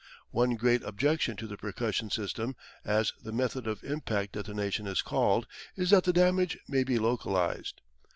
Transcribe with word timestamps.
One 0.31 0.55
great 0.55 0.81
objection 0.81 1.35
to 1.37 1.45
the 1.45 1.57
percussion 1.57 2.09
system, 2.09 2.55
as 2.83 3.13
the 3.21 3.31
method 3.31 3.67
of 3.67 3.83
impact 3.83 4.31
detonation 4.31 4.87
is 4.87 5.03
called, 5.03 5.45
is 5.75 5.91
that 5.91 6.05
the 6.05 6.11
damage 6.11 6.57
may 6.67 6.83
be 6.83 6.97
localised. 6.97 7.81